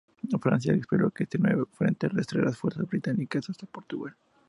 Francia, 0.41 0.73
esperó 0.73 1.11
que 1.11 1.25
este 1.25 1.37
nuevo 1.37 1.67
frente 1.73 2.07
arrastre 2.07 2.41
las 2.43 2.57
fuerzas 2.57 2.87
británicas 2.89 3.47
hasta 3.51 3.67
Portugal. 3.67 4.15